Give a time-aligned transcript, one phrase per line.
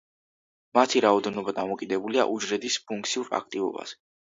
[0.77, 4.03] მათი რაოდენობა დამოკიდებულია უჯრედის ფუნქციურ აქტივობაზე.